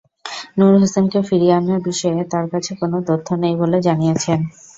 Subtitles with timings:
[0.57, 4.39] নূর হোসেনকে ফিরিয়ে আনার বিষয়ে তাঁর কাছে কোনো তথ্য নেই বলে জানিয়েছেন।